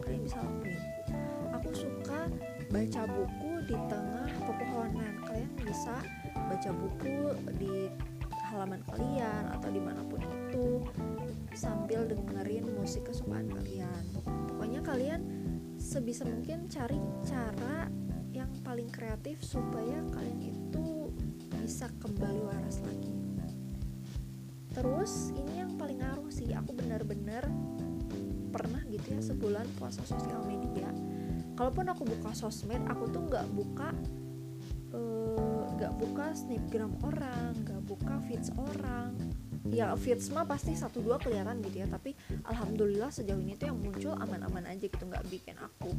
Kalian 0.00 0.22
bisa 0.24 0.38
lakuin. 0.40 0.80
Aku 1.60 1.70
suka 1.76 2.20
baca 2.72 3.02
buku 3.04 3.47
di 3.68 3.76
tengah 3.86 4.32
pepohonan. 4.48 5.20
Kalian 5.28 5.52
bisa 5.60 6.00
baca 6.34 6.70
buku 6.72 7.36
di 7.60 7.92
halaman 8.48 8.80
kalian 8.88 9.52
atau 9.52 9.68
di 9.68 9.76
mana 9.76 10.00
pun 10.08 10.24
itu 10.24 10.80
sambil 11.52 12.08
dengerin 12.08 12.64
musik 12.80 13.04
kesukaan 13.04 13.52
kalian. 13.52 14.02
Pokoknya 14.24 14.80
kalian 14.80 15.20
sebisa 15.76 16.24
mungkin 16.24 16.64
cari 16.72 16.96
cara 17.28 17.92
yang 18.32 18.48
paling 18.64 18.88
kreatif 18.88 19.44
supaya 19.44 20.00
kalian 20.16 20.40
itu 20.40 21.12
bisa 21.52 21.92
kembali 22.00 22.40
waras 22.48 22.80
lagi. 22.80 23.12
Terus 24.72 25.36
ini 25.36 25.60
yang 25.60 25.76
paling 25.76 26.00
ngaruh 26.00 26.32
sih. 26.32 26.48
Aku 26.56 26.72
benar-benar 26.72 27.44
pernah 28.48 28.80
gitu 28.88 29.12
ya 29.12 29.20
sebulan 29.20 29.68
puasa 29.76 30.00
sosial 30.08 30.40
media 30.48 30.88
kalaupun 31.58 31.90
aku 31.90 32.06
buka 32.06 32.30
sosmed 32.38 32.78
aku 32.86 33.10
tuh 33.10 33.26
nggak 33.26 33.50
buka 33.50 33.90
eh, 34.94 35.66
nggak 35.74 35.92
uh, 35.92 35.96
buka 35.98 36.30
snapgram 36.30 36.94
orang 37.02 37.50
nggak 37.66 37.82
buka 37.90 38.14
feeds 38.30 38.54
orang. 38.54 39.10
Ya 39.68 39.92
feeds 40.00 40.32
mah 40.32 40.48
pasti 40.48 40.72
satu 40.72 41.04
dua 41.04 41.20
kelihatan 41.20 41.60
gitu 41.60 41.84
ya 41.84 41.88
tapi 41.90 42.16
alhamdulillah 42.46 43.12
sejauh 43.12 43.36
ini 43.42 43.52
tuh 43.58 43.68
yang 43.68 43.76
muncul 43.76 44.16
aman-aman 44.16 44.64
aja 44.64 44.86
gitu 44.88 45.04
nggak 45.04 45.26
bikin 45.28 45.58
aku 45.60 45.92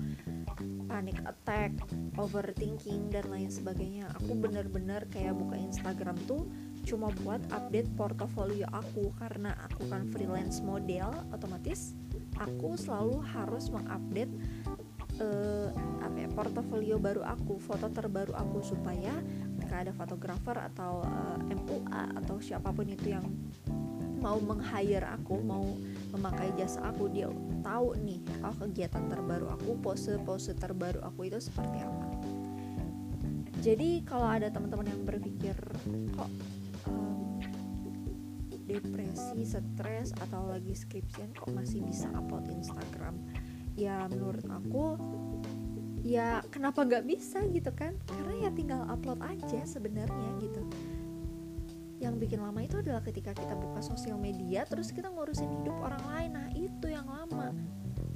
panic 0.89 1.21
attack 1.27 1.75
overthinking 2.17 3.13
dan 3.13 3.29
lain 3.29 3.51
sebagainya. 3.51 4.09
Aku 4.23 4.33
bener-bener 4.39 5.05
kayak 5.13 5.37
buka 5.37 5.59
Instagram 5.59 6.17
tuh 6.25 6.49
cuma 6.87 7.13
buat 7.21 7.43
update 7.53 7.93
portofolio 7.93 8.65
aku 8.73 9.13
karena 9.21 9.53
aku 9.69 9.85
kan 9.91 10.07
freelance 10.09 10.63
model 10.63 11.11
otomatis 11.29 11.93
aku 12.39 12.73
selalu 12.79 13.19
harus 13.21 13.67
mengupdate 13.69 14.31
uh, 15.19 15.67
apa 16.01 16.17
ya 16.25 16.29
portofolio 16.31 16.95
baru 16.97 17.21
aku 17.23 17.59
foto 17.59 17.91
terbaru 17.91 18.33
aku 18.35 18.63
supaya 18.63 19.13
ketika 19.59 19.75
ada 19.85 19.93
fotografer 19.93 20.57
atau 20.57 21.03
uh, 21.03 21.37
eh, 21.51 21.55
MUA 21.55 22.03
atau 22.23 22.41
siapa 22.41 22.71
pun 22.73 22.87
itu 22.89 23.13
yang 23.13 23.27
mau 24.19 24.35
meng-hire 24.39 25.07
aku 25.07 25.39
mau 25.39 25.63
memakai 26.11 26.51
jasa 26.59 26.83
aku 26.91 27.07
dia 27.07 27.31
tahu 27.63 27.95
nih 28.03 28.19
oh 28.43 28.55
kegiatan 28.59 29.07
terbaru 29.07 29.47
aku 29.47 29.79
pose-pose 29.79 30.55
terbaru 30.59 30.99
aku 31.03 31.31
itu 31.31 31.39
seperti 31.39 31.79
apa. 31.83 32.07
Jadi 33.59 34.07
kalau 34.07 34.27
ada 34.27 34.47
teman-teman 34.47 34.87
yang 34.87 35.03
berpikir 35.03 35.55
kok 36.15 36.31
um, 36.87 37.39
depresi, 38.63 39.43
stres 39.43 40.15
atau 40.15 40.47
lagi 40.47 40.71
skripsian 40.71 41.35
kok 41.35 41.51
masih 41.51 41.83
bisa 41.83 42.07
upload 42.15 42.47
Instagram 42.47 43.19
ya 43.79 44.11
menurut 44.11 44.43
aku 44.51 44.99
ya 46.03 46.43
kenapa 46.51 46.83
nggak 46.83 47.07
bisa 47.07 47.43
gitu 47.51 47.71
kan? 47.71 47.95
Karena 48.07 48.47
ya 48.47 48.49
tinggal 48.51 48.83
upload 48.91 49.23
aja 49.23 49.63
sebenarnya 49.63 50.29
gitu. 50.43 50.63
Yang 51.99 52.15
bikin 52.27 52.39
lama 52.39 52.63
itu 52.63 52.79
adalah 52.79 53.03
ketika 53.03 53.35
kita 53.35 53.55
buka 53.55 53.83
sosial 53.83 54.15
media 54.15 54.63
terus 54.67 54.91
kita 54.91 55.11
ngurusin 55.11 55.51
hidup 55.63 55.75
orang 55.79 56.03
lain. 56.07 56.31
Nah 56.35 56.47
itu 56.55 56.87
yang 56.91 57.07
lama. 57.07 57.51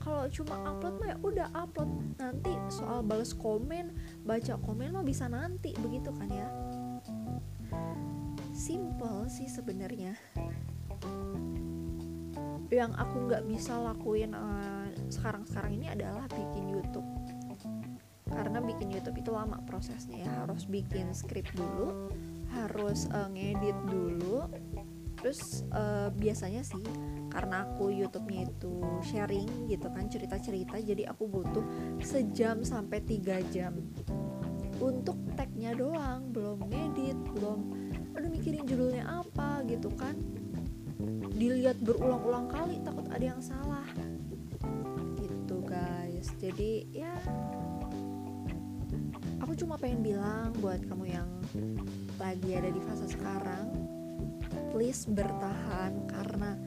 Kalau 0.04 0.28
cuma 0.28 0.56
upload 0.68 1.00
mah 1.00 1.10
ya 1.16 1.18
udah 1.24 1.48
upload. 1.56 1.92
Nanti 2.20 2.52
soal 2.72 3.04
balas 3.04 3.32
komen 3.36 3.96
baca 4.24 4.60
komen 4.60 4.96
mah 4.96 5.04
bisa 5.04 5.28
nanti 5.28 5.76
begitu 5.80 6.12
kan 6.16 6.28
ya? 6.32 6.48
Simple 8.56 9.28
sih 9.28 9.52
sebenarnya. 9.52 10.16
Yang 12.72 12.92
aku 12.96 13.16
nggak 13.28 13.44
bisa 13.52 13.76
lakuin 13.76 14.32
uh, 14.32 14.83
sekarang-sekarang 15.14 15.78
ini 15.78 15.88
adalah 15.94 16.26
bikin 16.28 16.74
YouTube. 16.74 17.08
Karena 18.34 18.58
bikin 18.58 18.90
YouTube 18.90 19.22
itu 19.22 19.30
lama 19.30 19.62
prosesnya 19.70 20.26
ya. 20.26 20.32
Harus 20.44 20.66
bikin 20.66 21.14
skrip 21.14 21.46
dulu 21.54 22.10
harus 22.54 23.10
uh, 23.12 23.28
ngedit 23.34 23.76
dulu. 23.90 24.46
Terus 25.20 25.64
uh, 25.72 26.12
biasanya 26.14 26.62
sih 26.62 26.84
karena 27.32 27.66
aku 27.66 27.90
YouTube-nya 27.90 28.52
itu 28.52 28.74
sharing 29.08 29.72
gitu 29.72 29.88
kan 29.90 30.06
cerita-cerita 30.12 30.78
jadi 30.84 31.10
aku 31.10 31.26
butuh 31.32 31.64
sejam 32.04 32.62
sampai 32.62 33.02
tiga 33.02 33.40
jam. 33.50 33.74
Untuk 34.84 35.16
tagnya 35.40 35.72
doang 35.74 36.30
belum 36.34 36.68
ngedit 36.68 37.18
belum 37.34 37.60
aduh 38.14 38.30
mikirin 38.30 38.68
judulnya 38.68 39.06
apa? 39.08 39.64
gitu 39.66 39.90
kan. 39.96 40.14
Dilihat 41.34 41.82
berulang-ulang 41.82 42.52
kali 42.52 42.84
takut 42.84 43.08
ada 43.10 43.26
yang 43.26 43.42
salah 43.42 43.88
jadi 46.44 46.84
ya 46.92 47.16
aku 49.40 49.56
cuma 49.56 49.80
pengen 49.80 50.04
bilang 50.04 50.52
buat 50.60 50.84
kamu 50.92 51.16
yang 51.16 51.30
lagi 52.20 52.52
ada 52.60 52.68
di 52.68 52.84
fase 52.84 53.08
sekarang 53.08 53.72
please 54.76 55.08
bertahan 55.08 56.04
karena 56.12 56.60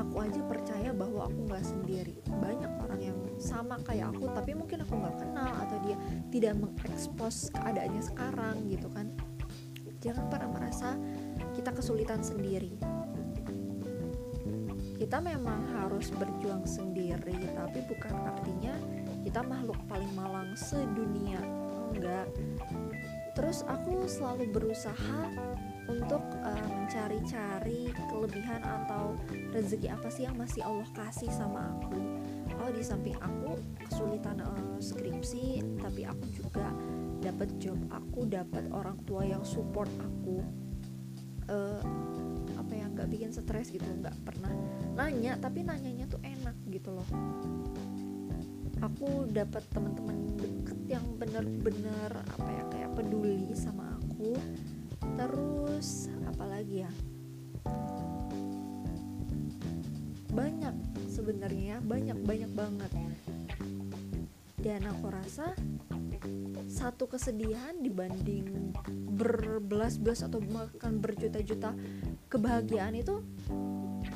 aku 0.00 0.24
aja 0.24 0.40
percaya 0.46 0.90
bahwa 0.94 1.26
aku 1.26 1.50
nggak 1.50 1.66
sendiri. 1.66 2.14
Banyak 2.38 2.72
orang 2.86 3.00
yang 3.02 3.18
sama 3.42 3.82
kayak 3.82 4.14
aku 4.14 4.30
tapi 4.30 4.54
mungkin 4.54 4.86
aku 4.86 4.94
nggak 4.94 5.18
kenal 5.18 5.50
atau 5.50 5.76
dia 5.82 5.98
tidak 6.30 6.54
mengekspos 6.62 7.50
keadaannya 7.50 8.02
sekarang 8.02 8.54
gitu 8.70 8.86
kan. 8.94 9.10
Jangan 9.98 10.30
pernah 10.30 10.50
merasa 10.54 10.94
kita 11.58 11.74
kesulitan 11.74 12.22
sendiri 12.22 12.78
kita 15.04 15.20
memang 15.20 15.68
harus 15.68 16.08
berjuang 16.16 16.64
sendiri 16.64 17.36
tapi 17.52 17.84
bukan 17.84 18.16
artinya 18.24 18.72
kita 19.20 19.44
makhluk 19.44 19.76
paling 19.84 20.08
malang 20.16 20.56
sedunia 20.56 21.44
enggak. 21.92 22.24
Terus 23.36 23.68
aku 23.68 24.08
selalu 24.08 24.48
berusaha 24.48 25.20
untuk 25.92 26.24
uh, 26.40 26.68
mencari-cari 26.72 27.92
kelebihan 28.08 28.64
atau 28.64 29.20
rezeki 29.52 29.92
apa 29.92 30.08
sih 30.08 30.24
yang 30.24 30.40
masih 30.40 30.64
Allah 30.64 30.88
kasih 30.96 31.28
sama 31.28 31.76
aku. 31.76 32.00
Oh 32.64 32.72
di 32.72 32.80
samping 32.80 33.20
aku 33.20 33.60
kesulitan 33.84 34.40
uh, 34.40 34.80
skripsi 34.80 35.60
tapi 35.84 36.08
aku 36.08 36.24
juga 36.32 36.72
dapat 37.20 37.52
job 37.60 37.76
aku 37.92 38.24
dapat 38.24 38.72
orang 38.72 38.96
tua 39.04 39.28
yang 39.28 39.44
support 39.44 39.92
aku. 40.00 40.40
Uh, 41.44 42.13
nggak 42.94 43.10
bikin 43.10 43.30
stres 43.34 43.74
gitu 43.74 43.84
nggak 43.84 44.14
pernah 44.22 44.54
nanya 44.94 45.34
tapi 45.42 45.66
nanyanya 45.66 46.06
tuh 46.06 46.22
enak 46.22 46.54
gitu 46.70 46.94
loh. 46.94 47.08
Aku 48.82 49.26
dapat 49.30 49.64
teman-teman 49.72 50.38
deket 50.38 50.78
yang 50.86 51.06
bener-bener 51.16 52.10
apa 52.12 52.48
ya 52.52 52.64
kayak 52.70 52.90
peduli 52.94 53.50
sama 53.56 53.98
aku. 53.98 54.36
Terus 55.18 56.08
apalagi 56.30 56.86
ya? 56.86 56.92
Banyak 60.34 60.74
sebenarnya 61.08 61.80
banyak 61.82 62.18
banyak 62.22 62.52
banget. 62.52 62.92
Dan 64.58 64.80
aku 64.88 65.12
rasa 65.12 65.52
satu 66.68 67.06
kesedihan 67.06 67.76
dibanding 67.84 68.72
berbelas-belas 69.14 70.24
atau 70.24 70.40
bahkan 70.40 70.98
berjuta-juta 70.98 71.76
kebahagiaan 72.34 72.98
itu 72.98 73.22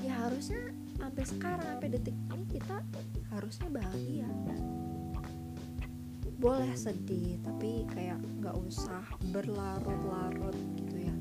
ya 0.02 0.26
harusnya 0.26 0.74
sampai 0.98 1.22
sekarang 1.22 1.62
sampai 1.62 1.88
detik 1.94 2.16
ini 2.34 2.44
kita 2.50 2.82
harusnya 3.30 3.68
bahagia. 3.70 4.26
Boleh 6.42 6.74
sedih 6.74 7.38
tapi 7.46 7.86
kayak 7.94 8.18
nggak 8.42 8.58
usah 8.66 9.06
berlarut-larut 9.30 10.58
gitu 10.74 11.06
ya. 11.06 11.14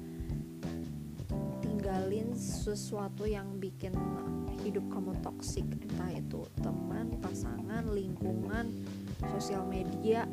Tinggalin 1.62 2.34
sesuatu 2.34 3.30
yang 3.30 3.62
bikin 3.62 3.94
hidup 4.66 4.90
kamu 4.90 5.14
toksik 5.22 5.70
entah 5.70 6.10
itu 6.10 6.42
teman 6.66 7.14
pasangan 7.22 7.86
lingkungan 7.94 8.74
sosial 9.38 9.70
media 9.70 10.26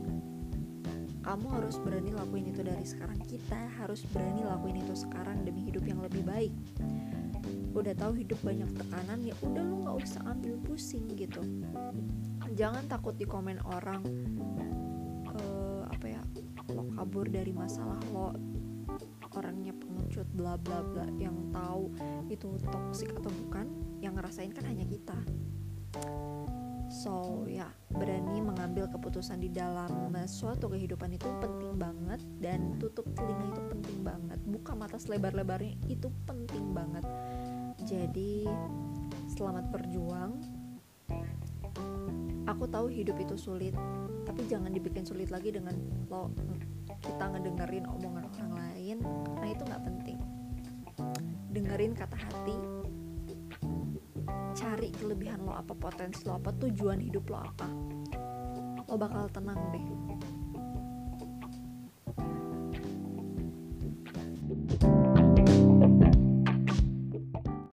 kamu 1.24 1.46
harus 1.56 1.80
berani 1.80 2.12
lakuin 2.12 2.52
itu 2.52 2.60
dari 2.60 2.84
sekarang. 2.84 3.16
Kita 3.24 3.56
harus 3.80 4.04
berani 4.12 4.44
lakuin 4.44 4.84
itu 4.84 4.92
sekarang 4.92 5.40
demi 5.40 5.64
hidup 5.64 5.88
yang 5.88 6.04
lebih 6.04 6.20
baik. 6.20 6.52
Udah 7.72 7.96
tahu 7.96 8.20
hidup 8.20 8.38
banyak 8.44 8.68
tekanan 8.76 9.24
ya 9.24 9.34
udah 9.40 9.64
lu 9.64 9.88
nggak 9.88 9.96
usah 10.04 10.20
ambil 10.28 10.60
pusing 10.62 11.08
gitu. 11.16 11.40
Jangan 12.54 12.86
takut 12.86 13.16
di 13.16 13.24
komen 13.24 13.58
orang 13.64 14.04
uh, 15.32 15.82
apa 15.88 16.06
ya 16.06 16.22
lo 16.70 16.86
kabur 16.92 17.26
dari 17.26 17.50
masalah 17.56 17.98
lo. 18.12 18.36
Orangnya 19.34 19.74
pengecut 19.74 20.30
bla 20.30 20.54
bla 20.54 20.78
bla 20.86 21.10
yang 21.18 21.50
tahu 21.50 21.90
itu 22.30 22.54
toksik 22.70 23.10
atau 23.18 23.32
bukan 23.42 23.66
yang 23.98 24.14
ngerasain 24.14 24.54
kan 24.54 24.62
hanya 24.62 24.86
kita 24.86 25.18
so 27.04 27.44
ya 27.44 27.68
berani 27.92 28.40
mengambil 28.40 28.88
keputusan 28.88 29.36
di 29.36 29.52
dalam 29.52 30.08
suatu 30.24 30.72
kehidupan 30.72 31.12
itu 31.12 31.28
penting 31.36 31.76
banget 31.76 32.16
dan 32.40 32.80
tutup 32.80 33.04
telinga 33.12 33.52
itu 33.52 33.60
penting 33.68 33.98
banget. 34.00 34.40
Buka 34.48 34.72
mata 34.72 34.96
selebar-lebarnya 34.96 35.76
itu 35.84 36.08
penting 36.24 36.72
banget. 36.72 37.04
Jadi 37.84 38.48
selamat 39.36 39.68
berjuang. 39.68 40.40
Aku 42.48 42.64
tahu 42.72 42.88
hidup 42.88 43.20
itu 43.20 43.36
sulit 43.36 43.76
tapi 44.24 44.48
jangan 44.48 44.72
dibikin 44.72 45.04
sulit 45.04 45.28
lagi 45.28 45.52
dengan 45.52 45.76
lo 46.08 46.32
kita 47.04 47.36
ngedengerin 47.36 47.84
omongan 47.84 48.24
orang 48.32 48.52
lain 48.56 48.96
karena 49.04 49.46
itu 49.52 49.62
nggak 49.68 49.84
penting. 49.84 50.18
Dengerin 51.52 51.92
kata 51.92 52.16
hati 52.16 52.83
cari 54.54 54.94
kelebihan 54.94 55.42
lo 55.42 55.52
apa 55.52 55.74
potensi 55.74 56.22
lo 56.24 56.38
apa 56.38 56.54
tujuan 56.54 57.02
hidup 57.02 57.26
lo 57.26 57.38
apa 57.42 57.68
lo 58.86 58.94
bakal 58.94 59.26
tenang 59.34 59.58
deh 59.74 59.86